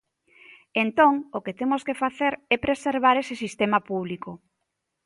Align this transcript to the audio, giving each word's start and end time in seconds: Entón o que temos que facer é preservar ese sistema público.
Entón 0.83 1.13
o 1.37 1.39
que 1.45 1.57
temos 1.59 1.81
que 1.87 1.99
facer 2.03 2.33
é 2.53 2.55
preservar 2.65 3.15
ese 3.17 3.35
sistema 3.43 3.79
público. 3.89 4.31